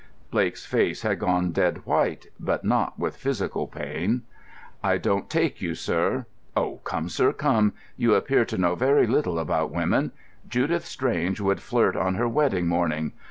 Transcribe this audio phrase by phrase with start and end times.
[0.31, 4.23] Blake's face had gone dead white, but not with physical pain.
[4.83, 6.25] "I don't take you, sir."
[6.57, 7.73] "Oh, come, sir, come.
[7.97, 10.11] You appear to know very little about women.
[10.49, 13.11] Judith Strange would flirt on her wedding morning.